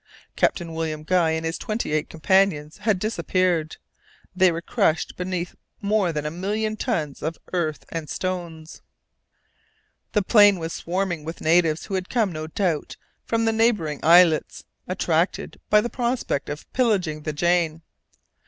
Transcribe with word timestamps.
Captain 0.35 0.73
William 0.73 1.03
Guy 1.03 1.29
and 1.33 1.45
his 1.45 1.59
twenty 1.59 1.91
eight 1.91 2.09
companions 2.09 2.79
had 2.79 2.97
disappeared; 2.97 3.77
they 4.35 4.51
were 4.51 4.59
crushed 4.59 5.15
beneath 5.15 5.53
more 5.79 6.11
than 6.11 6.25
a 6.25 6.31
million 6.31 6.75
tons 6.75 7.21
of 7.21 7.37
earth 7.53 7.85
and 7.89 8.09
stones. 8.09 8.81
The 10.13 10.23
plain 10.23 10.57
was 10.57 10.73
swarming 10.73 11.23
with 11.23 11.39
natives 11.39 11.85
who 11.85 11.93
had 11.93 12.09
come, 12.09 12.31
no 12.31 12.47
doubt, 12.47 12.97
from 13.25 13.45
the 13.45 13.53
neighbouring 13.53 13.99
islets, 14.01 14.63
attracted 14.87 15.61
by 15.69 15.81
the 15.81 15.87
prospect 15.87 16.49
of 16.49 16.65
pillaging 16.73 17.21
the 17.21 17.33
Jane. 17.33 17.83